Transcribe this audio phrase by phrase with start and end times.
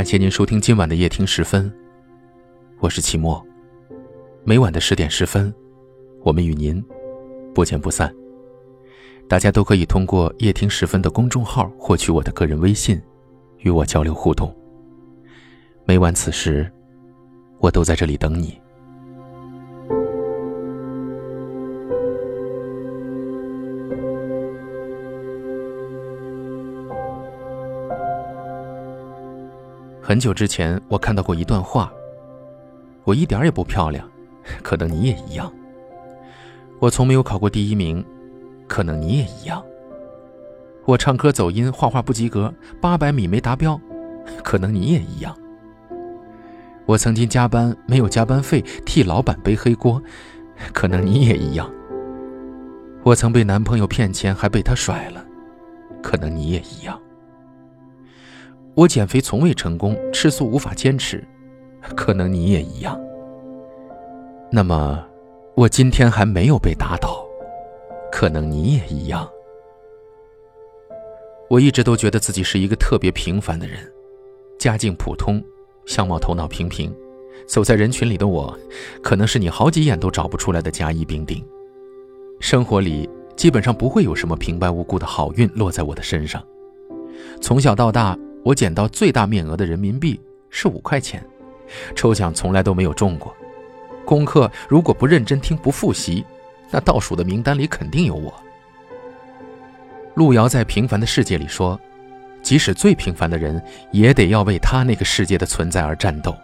[0.00, 1.70] 感谢您收听今晚的夜听十分，
[2.78, 3.46] 我是齐墨。
[4.44, 5.54] 每晚的十点十分，
[6.22, 6.82] 我们与您
[7.54, 8.10] 不见不散。
[9.28, 12.98] 大家都可以通过夜听十分的公众号获取我的个人微信，
[13.58, 14.50] 与我交流互动。
[15.84, 16.72] 每晚此时，
[17.58, 18.58] 我都在这里等你。
[30.10, 31.88] 很久之前，我看到过一段话。
[33.04, 34.04] 我一点也不漂亮，
[34.60, 35.52] 可能你也一样。
[36.80, 38.04] 我从没有考过第一名，
[38.66, 39.64] 可能你也一样。
[40.84, 43.80] 我唱歌走音，画画不及格，八百米没达标，
[44.42, 45.32] 可能你也一样。
[46.86, 50.02] 我曾经加班没有加班费，替老板背黑锅，
[50.74, 51.70] 可能你也一样。
[53.04, 55.24] 我曾被男朋友骗钱，还被他甩了，
[56.02, 57.00] 可能你也一样。
[58.74, 61.22] 我减肥从未成功，吃素无法坚持，
[61.96, 62.98] 可能你也一样。
[64.50, 65.04] 那么，
[65.54, 67.24] 我今天还没有被打倒，
[68.10, 69.28] 可能你也一样。
[71.48, 73.78] 我一直都觉得自己是一个特别平凡的人，
[74.58, 75.42] 家境普通，
[75.84, 76.94] 相貌头脑平平，
[77.46, 78.56] 走在人群里的我，
[79.02, 81.44] 可能是你好几眼都找不出来的甲乙丙丁。
[82.38, 86.42] 生活里基本上不会有什么平白无故的好运落在我的身上，
[87.42, 88.16] 从小到大。
[88.42, 91.24] 我捡到最大面额的人民币是五块钱，
[91.94, 93.34] 抽奖从来都没有中过。
[94.04, 96.24] 功课如果不认真听不复习，
[96.70, 98.32] 那倒数的名单里肯定有我。
[100.14, 101.78] 路遥在《平凡的世界》里说
[102.42, 106.34] ：“即使最平凡的人，也得要为他那个世界的存在而战斗。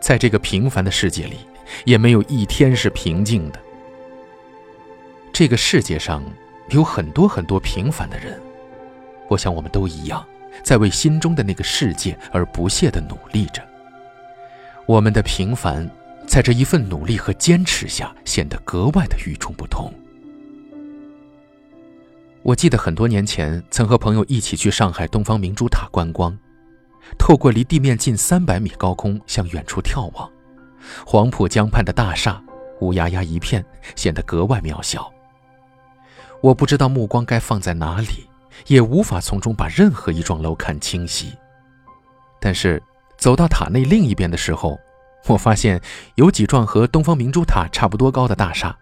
[0.00, 1.36] 在这个平凡的世界里，
[1.84, 3.60] 也没有一天是平静的。
[5.32, 6.22] 这个世界上
[6.68, 8.38] 有很多很多平凡的人，
[9.28, 10.22] 我想我们都一样。”
[10.62, 13.62] 在为心中的那个世界而不懈地努力着。
[14.86, 15.88] 我们的平凡，
[16.26, 19.92] 在这一份努力和坚持下，显得格外的与众不同。
[22.42, 26.36] 我记得很多年前，曾和朋友一起去上海东方明珠塔观光，
[27.16, 30.28] 透过离地面近三百米高空向远处眺望，
[31.06, 32.42] 黄浦江畔的大厦
[32.80, 33.64] 乌压压一片，
[33.94, 35.08] 显得格外渺小。
[36.40, 38.26] 我不知道目光该放在哪里。
[38.66, 41.36] 也无法从中把任何一幢楼看清晰，
[42.40, 42.82] 但是
[43.16, 44.78] 走到塔内另一边的时候，
[45.26, 45.80] 我发现
[46.16, 48.76] 有几幢和东方明珠塔差不多高的大厦，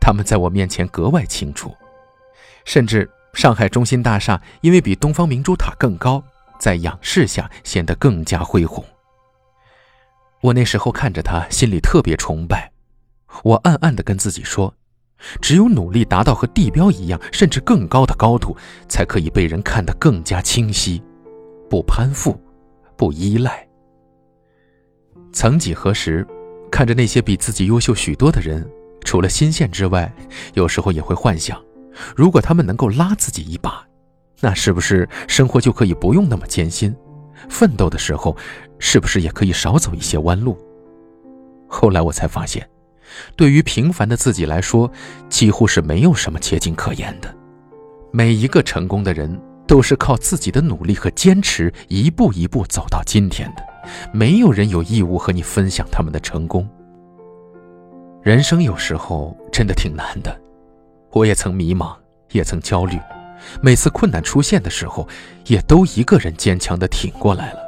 [0.00, 1.76] 它们在我面前格外清楚，
[2.64, 6.22] 甚至上海中心大厦因为比东方明珠塔更高，
[6.58, 8.84] 在仰视下显得更加恢宏。
[10.40, 12.72] 我那时候看着它，心里特别崇拜，
[13.42, 14.74] 我暗暗地跟自己说。
[15.40, 18.56] 只有努力达到和地标一样，甚至更高的高度，
[18.88, 21.02] 才可以被人看得更加清晰，
[21.68, 22.40] 不攀附，
[22.96, 23.66] 不依赖。
[25.32, 26.26] 曾几何时，
[26.70, 28.66] 看着那些比自己优秀许多的人，
[29.04, 30.12] 除了新鲜之外，
[30.54, 31.60] 有时候也会幻想，
[32.16, 33.86] 如果他们能够拉自己一把，
[34.40, 36.94] 那是不是生活就可以不用那么艰辛？
[37.48, 38.36] 奋斗的时候，
[38.78, 40.56] 是不是也可以少走一些弯路？
[41.68, 42.68] 后来我才发现。
[43.36, 44.90] 对于平凡的自己来说，
[45.28, 47.34] 几乎是没有什么捷径可言的。
[48.10, 53.62] 每一个成功的人都是靠自己的努力和坚持，一步一步走到今天的。
[54.12, 56.68] 没有人有义务和你分享他们的成功。
[58.22, 60.38] 人生有时候真的挺难的，
[61.10, 61.94] 我也曾迷茫，
[62.32, 62.98] 也曾焦虑。
[63.62, 65.06] 每次困难出现的时候，
[65.46, 67.60] 也都一个人坚强地挺过来了。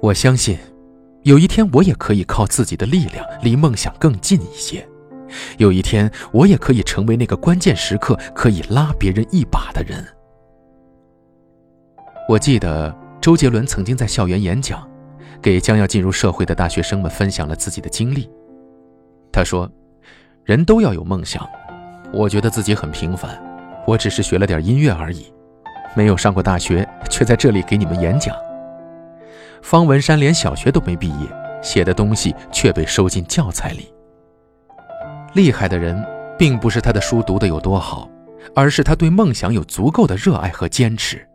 [0.00, 0.58] 我相信。
[1.24, 4.86] 有一天，我也可以靠自己的力量离梦想更近一些。
[5.56, 10.04] 有一天，我也可以成为那个关键时刻可以拉别人一把的人。
[12.28, 14.86] 我记得周杰伦曾经在校园演讲，
[15.40, 18.28] 给将要进入社会的大学生们分享了自己的经历。
[19.32, 19.70] 他说
[20.44, 21.48] ：“人都要有梦想，
[22.12, 23.40] 我觉得自己很平凡，
[23.86, 25.32] 我只是学了点音乐而已，
[25.94, 28.36] 没有上过大学，却在这里给你们演讲。”
[29.62, 31.26] 方文山连小学都没毕业，
[31.62, 33.92] 写的东西却被收进教材里。
[35.34, 36.04] 厉害的人，
[36.38, 38.08] 并不是他的书读得有多好，
[38.54, 41.26] 而是他对梦想有足够的热爱和坚持。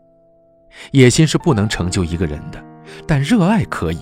[0.91, 2.63] 野心是不能成就一个人的，
[3.07, 3.99] 但热爱可以。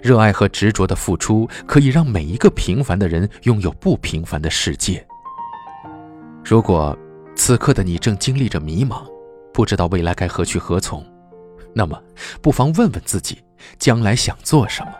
[0.00, 5.04] 热爱和执着的付出，可以让每一个平凡的人拥有不平凡的世界。
[6.44, 6.96] 如果
[7.34, 9.02] 此刻的你正经历着迷茫，
[9.52, 11.04] 不知道未来该何去何从。
[11.74, 12.00] 那么，
[12.40, 13.42] 不妨问问自己，
[13.78, 14.92] 将来想做什么？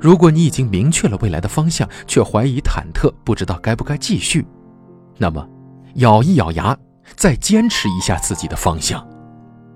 [0.00, 4.44] 如果你已经明确了未来的方向，却怀疑忐忑，不知道该不该继续，
[5.18, 5.48] 那么，
[5.94, 6.76] 咬一咬牙，
[7.14, 9.06] 再坚持一下自己的方向。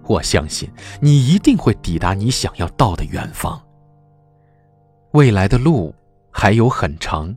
[0.09, 3.61] 我相信你一定会抵达你想要到的远方。
[5.13, 5.95] 未来的路
[6.31, 7.37] 还有很长，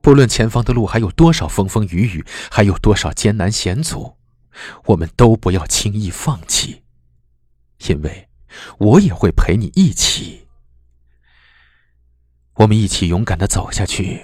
[0.00, 4.14] 不论前方的路还有多少风风雨雨，还有多少艰难险阻，
[4.86, 6.82] 我们都不要轻易放弃，
[7.86, 8.28] 因为
[8.78, 10.48] 我也会陪你一起。
[12.54, 14.20] 我们一起勇敢的走下去，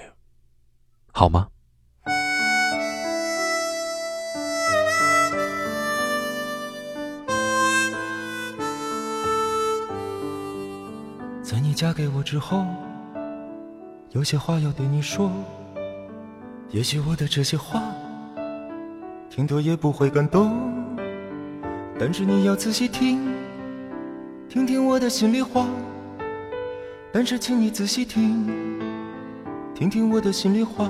[1.13, 1.47] 好吗？
[11.41, 12.65] 在你嫁给我之后，
[14.11, 15.31] 有些话要对你说。
[16.71, 17.81] 也许我的这些话，
[19.29, 20.51] 听多也不会感动，
[21.97, 23.23] 但是你要仔细听，
[24.47, 25.67] 听听我的心里话。
[27.11, 28.47] 但是，请你仔细听，
[29.73, 30.89] 听听我的心里话。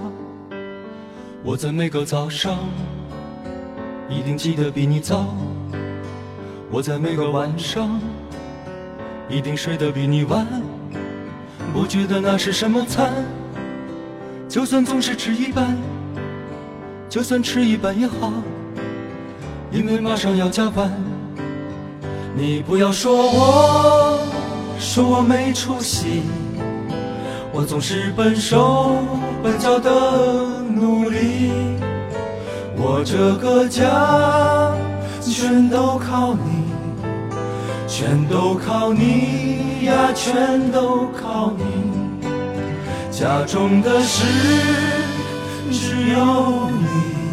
[1.44, 2.58] 我在每个早上
[4.10, 5.36] 一定记得比你早。
[6.72, 8.00] 我在每个晚上
[9.30, 10.46] 一定睡得比你晚。
[11.74, 13.12] 不觉得那是什么惨，
[14.48, 15.78] 就算总是吃一半，
[17.10, 18.32] 就算吃一半也好，
[19.72, 20.92] 因为马上要加班。
[22.38, 24.20] 你不要说我。
[24.78, 26.24] 说我没出息，
[27.54, 28.98] 我总是笨手
[29.42, 29.90] 笨脚的
[30.70, 31.52] 努力。
[32.78, 34.74] 我这个家
[35.22, 36.66] 全都靠你，
[37.88, 41.64] 全都靠你呀，全都靠你。
[43.12, 44.26] 家中的事
[45.72, 47.25] 只有你，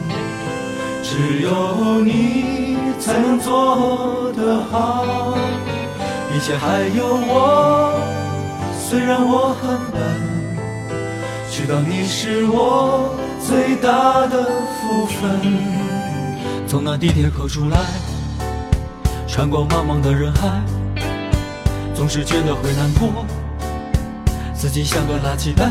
[1.12, 5.37] 只有你才能做得好。
[6.35, 8.00] 一切还有我，
[8.81, 10.00] 虽然我很笨，
[11.50, 13.14] 知道你是我
[13.47, 14.43] 最大的
[14.81, 15.38] 福分。
[16.67, 17.76] 从那地铁口出来，
[19.29, 20.62] 穿过茫茫的人海，
[21.94, 23.26] 总是觉得会难过，
[24.55, 25.69] 自己像个垃圾袋。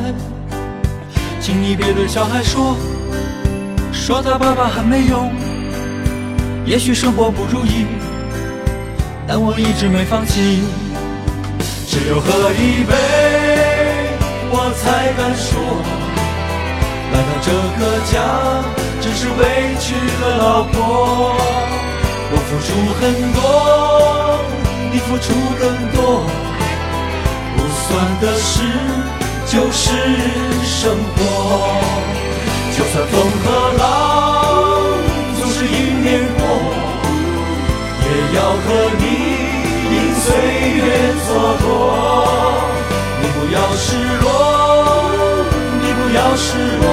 [1.40, 2.78] 请你别对小孩说，
[4.02, 5.32] 说他爸爸很没用，
[6.66, 7.86] 也许生活不如意。
[9.28, 10.64] 但我一直没放弃，
[11.88, 12.96] 只有喝一杯，
[14.50, 15.54] 我才敢说，
[17.14, 18.18] 来到这个家，
[19.00, 19.40] 只是委
[19.80, 21.38] 屈了老婆。
[22.34, 23.02] 我付出很
[23.38, 23.40] 多，
[24.92, 25.32] 你付出
[25.62, 25.62] 更
[25.94, 26.26] 多，
[27.56, 27.86] 不算
[28.20, 28.66] 的事
[29.46, 29.94] 就是
[30.66, 31.22] 生活，
[32.92, 33.82] 算风和浪
[35.40, 36.44] 总是迎面过，
[38.02, 39.40] 也要和你。
[40.22, 40.84] 岁月
[41.26, 41.66] 蹉跎，
[43.22, 44.28] 你不要失落，
[45.82, 46.86] 你不要失落，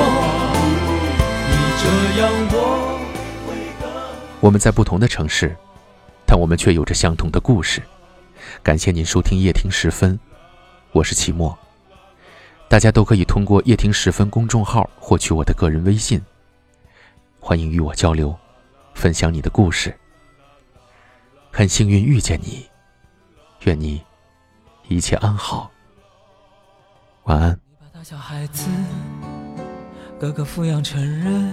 [1.50, 1.52] 你
[1.82, 1.84] 这
[2.20, 2.22] 样
[2.52, 2.56] 我
[3.46, 3.48] 会
[3.80, 3.82] 更。
[4.40, 5.54] 我们在不同的城市，
[6.24, 7.82] 但我们却有着相同的故事。
[8.62, 10.18] 感谢您收听夜听十分，
[10.92, 11.58] 我是齐墨。
[12.68, 16.20] 大家都可以通过夜听十分公众号获取我的个人微信，
[17.40, 18.36] 欢迎与我交流，
[18.92, 19.96] 分享你的故事。
[21.50, 22.66] 很幸运遇见你。
[23.64, 24.02] 愿你
[24.86, 25.70] 一切安好，
[27.24, 27.58] 晚安。
[27.68, 28.68] 你把大小孩子
[30.20, 31.52] 个个抚养成人，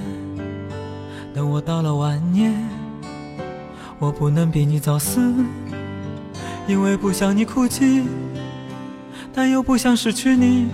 [1.33, 2.53] 等我到了晚年，
[3.99, 5.33] 我不能比你早死，
[6.67, 8.05] 因为不想你哭泣，
[9.33, 10.67] 但又不想失去你，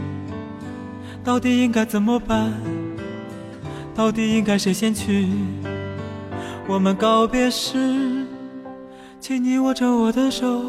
[1.24, 2.52] 到底应该怎么办？
[3.94, 5.28] 到底应该谁先去？
[6.68, 8.26] 我们告别时，
[9.20, 10.64] 请你握着我的手。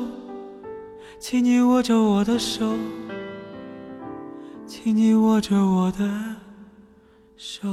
[1.18, 2.74] 请你握着我的手，
[4.66, 6.04] 请你握着我的
[7.36, 7.68] 手。